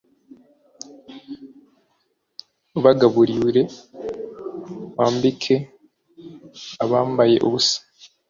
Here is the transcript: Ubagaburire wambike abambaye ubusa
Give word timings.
Ubagaburire 2.77 3.61
wambike 4.97 5.55
abambaye 6.83 7.35
ubusa 7.47 7.79